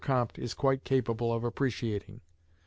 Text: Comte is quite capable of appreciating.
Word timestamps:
Comte 0.03 0.39
is 0.39 0.55
quite 0.55 0.83
capable 0.83 1.31
of 1.31 1.43
appreciating. 1.43 2.21